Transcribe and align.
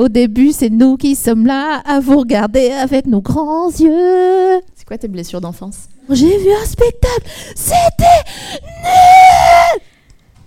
Au 0.00 0.08
début, 0.08 0.52
c'est 0.52 0.70
nous 0.70 0.96
qui 0.96 1.14
sommes 1.14 1.44
là 1.44 1.82
à 1.84 2.00
vous 2.00 2.20
regarder 2.20 2.70
avec 2.70 3.06
nos 3.06 3.20
grands 3.20 3.68
yeux. 3.68 4.62
C'est 4.74 4.86
quoi 4.86 4.96
tes 4.96 5.08
blessures 5.08 5.42
d'enfance? 5.42 5.90
J'ai 6.08 6.38
vu 6.38 6.48
un 6.50 6.64
spectacle, 6.64 7.28
c'était 7.54 8.04
nul. 8.82 9.82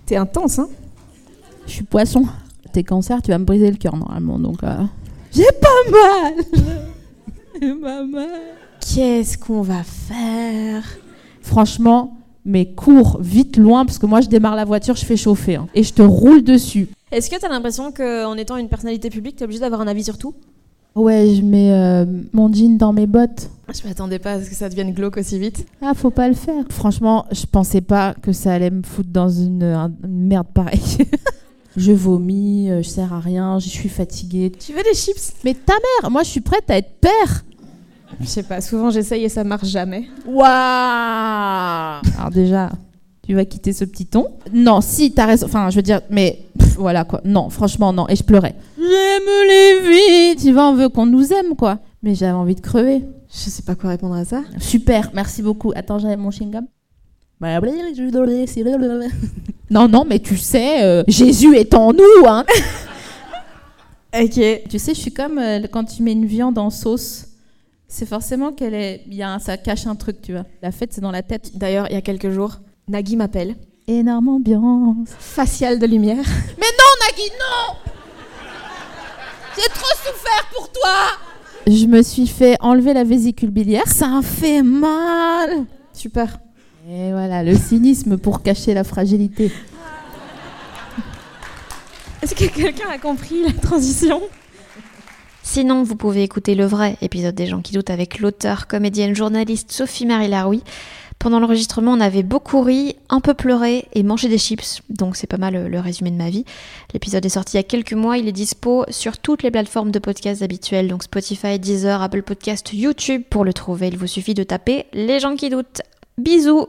T'es 0.06 0.16
intense, 0.16 0.58
hein? 0.58 0.68
Je 1.68 1.72
suis 1.74 1.84
poisson. 1.84 2.24
T'es 2.72 2.82
cancer, 2.82 3.22
tu 3.22 3.30
vas 3.30 3.38
me 3.38 3.44
briser 3.44 3.70
le 3.70 3.76
cœur 3.76 3.96
normalement, 3.96 4.40
donc... 4.40 4.64
euh, 4.64 4.74
J'ai 5.32 5.44
pas 5.60 5.90
mal. 5.92 6.34
J'ai 7.62 7.74
pas 7.74 8.02
mal. 8.02 8.40
Qu'est-ce 8.80 9.38
qu'on 9.38 9.62
va 9.62 9.84
faire? 9.84 10.82
Franchement, 11.42 12.16
mais 12.44 12.72
cours 12.74 13.18
vite 13.20 13.56
loin, 13.56 13.86
parce 13.86 14.00
que 14.00 14.06
moi 14.06 14.20
je 14.20 14.26
démarre 14.28 14.56
la 14.56 14.64
voiture, 14.64 14.96
je 14.96 15.04
fais 15.04 15.16
chauffer, 15.16 15.54
hein, 15.54 15.68
et 15.76 15.84
je 15.84 15.92
te 15.92 16.02
roule 16.02 16.42
dessus. 16.42 16.88
Est-ce 17.14 17.30
que 17.30 17.36
t'as 17.40 17.48
l'impression 17.48 17.92
qu'en 17.92 18.36
étant 18.36 18.56
une 18.56 18.68
personnalité 18.68 19.08
publique, 19.08 19.36
t'es 19.36 19.44
obligé 19.44 19.60
d'avoir 19.60 19.80
un 19.80 19.86
avis 19.86 20.02
sur 20.04 20.18
tout? 20.18 20.34
Ouais, 20.96 21.34
je 21.34 21.42
mets 21.42 21.72
euh, 21.72 22.04
mon 22.32 22.52
jean 22.52 22.76
dans 22.76 22.92
mes 22.92 23.06
bottes. 23.06 23.48
Je 23.72 23.86
m'attendais 23.88 24.18
pas 24.18 24.32
à 24.32 24.42
ce 24.42 24.48
que 24.48 24.54
ça 24.54 24.68
devienne 24.68 24.92
glauque 24.92 25.16
aussi 25.16 25.38
vite. 25.38 25.66
Ah, 25.82 25.92
faut 25.94 26.10
pas 26.10 26.28
le 26.28 26.34
faire. 26.34 26.64
Franchement, 26.70 27.26
je 27.32 27.46
pensais 27.46 27.80
pas 27.80 28.14
que 28.20 28.32
ça 28.32 28.52
allait 28.54 28.70
me 28.70 28.82
foutre 28.82 29.10
dans 29.10 29.28
une, 29.28 29.62
un- 29.62 29.92
une 30.04 30.26
merde 30.26 30.46
pareille. 30.54 30.98
je 31.76 31.92
vomis, 31.92 32.70
euh, 32.70 32.82
je 32.82 32.88
sers 32.88 33.12
à 33.12 33.18
rien, 33.20 33.58
je 33.58 33.68
suis 33.68 33.88
fatiguée. 33.88 34.52
Tu 34.52 34.72
veux 34.72 34.82
des 34.82 34.94
chips? 34.94 35.32
Mais 35.44 35.54
ta 35.54 35.74
mère, 36.02 36.10
moi 36.10 36.22
je 36.24 36.28
suis 36.30 36.40
prête 36.40 36.68
à 36.70 36.78
être 36.78 36.94
père. 37.00 37.44
Je 38.20 38.26
sais 38.26 38.44
pas, 38.44 38.60
souvent 38.60 38.90
j'essaye 38.90 39.24
et 39.24 39.28
ça 39.28 39.42
marche 39.42 39.66
jamais. 39.66 40.04
Waouh 40.26 40.44
Alors 42.18 42.30
déjà, 42.32 42.70
tu 43.26 43.34
vas 43.34 43.44
quitter 43.44 43.72
ce 43.72 43.84
petit 43.84 44.06
ton 44.06 44.26
Non, 44.52 44.80
si, 44.80 45.12
t'as 45.12 45.26
raison. 45.26 45.46
Enfin, 45.46 45.70
je 45.70 45.76
veux 45.76 45.82
dire, 45.82 46.00
mais 46.10 46.40
pff, 46.58 46.74
voilà 46.76 47.04
quoi. 47.04 47.20
Non, 47.24 47.48
franchement, 47.50 47.92
non. 47.92 48.06
Et 48.08 48.16
je 48.16 48.22
pleurais. 48.22 48.54
J'aime 48.76 49.48
les 49.48 49.80
vies 50.34 50.36
Tu 50.42 50.52
vois, 50.52 50.68
on 50.68 50.74
veut 50.74 50.88
qu'on 50.88 51.06
nous 51.06 51.32
aime, 51.32 51.56
quoi. 51.56 51.78
Mais 52.02 52.14
j'avais 52.14 52.32
envie 52.32 52.54
de 52.54 52.60
crever. 52.60 53.02
Je 53.32 53.50
sais 53.50 53.62
pas 53.62 53.74
quoi 53.74 53.90
répondre 53.90 54.14
à 54.14 54.24
ça. 54.24 54.42
Super, 54.60 55.10
merci 55.14 55.42
beaucoup. 55.42 55.72
Attends, 55.74 55.98
j'avais 55.98 56.16
mon 56.16 56.30
chewing-gum. 56.30 56.64
Non, 59.70 59.88
non, 59.88 60.04
mais 60.06 60.18
tu 60.20 60.36
sais, 60.36 60.84
euh, 60.84 61.02
Jésus 61.08 61.56
est 61.56 61.74
en 61.74 61.92
nous, 61.92 62.26
hein. 62.26 62.44
Ok. 64.14 64.40
Tu 64.68 64.78
sais, 64.78 64.94
je 64.94 65.00
suis 65.00 65.12
comme 65.12 65.38
euh, 65.38 65.60
quand 65.70 65.84
tu 65.84 66.02
mets 66.02 66.12
une 66.12 66.26
viande 66.26 66.58
en 66.58 66.70
sauce. 66.70 67.26
C'est 67.88 68.06
forcément 68.06 68.52
qu'elle 68.52 68.74
est, 68.74 69.02
il 69.06 69.14
y 69.14 69.22
a 69.22 69.32
un- 69.32 69.38
ça 69.38 69.56
cache 69.56 69.86
un 69.86 69.94
truc, 69.94 70.20
tu 70.22 70.32
vois. 70.32 70.44
La 70.62 70.70
fête, 70.72 70.92
c'est 70.92 71.00
dans 71.00 71.10
la 71.10 71.22
tête. 71.22 71.52
D'ailleurs, 71.56 71.86
il 71.90 71.94
y 71.94 71.96
a 71.96 72.00
quelques 72.00 72.30
jours, 72.30 72.58
Nagui 72.88 73.16
m'appelle. 73.16 73.56
Énorme 73.86 74.28
ambiance. 74.28 75.08
Facial 75.18 75.78
de 75.78 75.86
lumière. 75.86 76.24
Mais 76.58 76.66
non, 76.66 77.06
Nagui, 77.06 77.30
non 77.30 77.76
J'ai 79.56 79.68
trop 79.70 79.96
souffert 79.96 80.48
pour 80.54 80.70
toi 80.70 80.94
Je 81.66 81.86
me 81.86 82.02
suis 82.02 82.26
fait 82.26 82.56
enlever 82.60 82.92
la 82.92 83.04
vésicule 83.04 83.50
biliaire. 83.50 83.86
Ça 83.86 84.20
fait 84.22 84.62
mal 84.62 85.64
Super. 85.92 86.38
Et 86.88 87.12
voilà, 87.12 87.42
le 87.42 87.56
cynisme 87.56 88.18
pour 88.18 88.42
cacher 88.42 88.74
la 88.74 88.84
fragilité. 88.84 89.50
Est-ce 92.20 92.34
que 92.34 92.44
quelqu'un 92.44 92.88
a 92.90 92.98
compris 92.98 93.42
la 93.42 93.52
transition? 93.52 94.20
Sinon, 95.42 95.82
vous 95.82 95.94
pouvez 95.94 96.22
écouter 96.22 96.54
le 96.54 96.64
vrai 96.64 96.96
épisode 97.00 97.34
des 97.34 97.46
gens 97.46 97.60
qui 97.60 97.72
doutent 97.74 97.90
avec 97.90 98.18
l'auteur, 98.18 98.66
comédienne, 98.66 99.14
journaliste 99.14 99.72
Sophie-Marie 99.72 100.28
Laroui. 100.28 100.62
Pendant 101.24 101.40
l'enregistrement, 101.40 101.92
on 101.92 102.00
avait 102.00 102.22
beaucoup 102.22 102.60
ri, 102.60 102.96
un 103.08 103.20
peu 103.20 103.32
pleuré 103.32 103.86
et 103.94 104.02
mangé 104.02 104.28
des 104.28 104.36
chips, 104.36 104.82
donc 104.90 105.16
c'est 105.16 105.26
pas 105.26 105.38
mal 105.38 105.54
le, 105.54 105.68
le 105.68 105.80
résumé 105.80 106.10
de 106.10 106.16
ma 106.16 106.28
vie. 106.28 106.44
L'épisode 106.92 107.24
est 107.24 107.30
sorti 107.30 107.56
il 107.56 107.60
y 107.60 107.60
a 107.60 107.62
quelques 107.62 107.94
mois, 107.94 108.18
il 108.18 108.28
est 108.28 108.32
dispo 108.32 108.84
sur 108.90 109.16
toutes 109.16 109.42
les 109.42 109.50
plateformes 109.50 109.90
de 109.90 109.98
podcast 109.98 110.42
habituelles, 110.42 110.86
donc 110.86 111.02
Spotify, 111.02 111.58
Deezer, 111.58 112.02
Apple 112.02 112.24
Podcast, 112.24 112.74
YouTube. 112.74 113.22
Pour 113.30 113.46
le 113.46 113.54
trouver, 113.54 113.88
il 113.88 113.96
vous 113.96 114.06
suffit 114.06 114.34
de 114.34 114.42
taper 114.42 114.84
les 114.92 115.18
gens 115.18 115.34
qui 115.34 115.48
doutent. 115.48 115.80
Bisous 116.18 116.68